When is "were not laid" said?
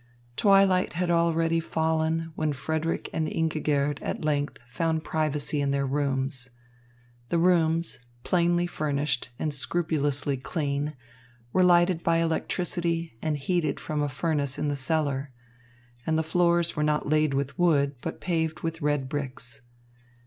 16.75-17.35